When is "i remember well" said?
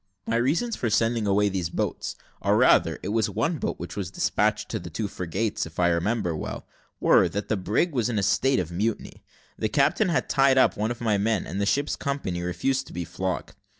5.79-6.65